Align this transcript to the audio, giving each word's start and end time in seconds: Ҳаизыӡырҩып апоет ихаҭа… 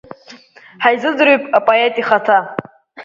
Ҳаизыӡырҩып 0.83 1.43
апоет 1.57 1.95
ихаҭа… 2.01 2.37